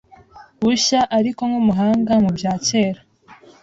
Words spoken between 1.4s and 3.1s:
nkumuhanga mu bya kera